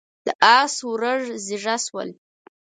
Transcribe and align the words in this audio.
د 0.25 0.27
اس 0.57 0.75
ورږ 0.89 1.23
زيږه 1.45 1.75
شول. 1.85 2.09